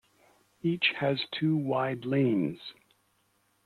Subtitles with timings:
[0.63, 2.59] Each has two wide lanes.